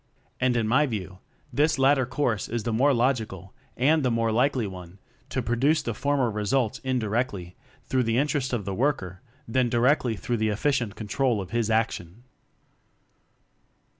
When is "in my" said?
0.57-0.87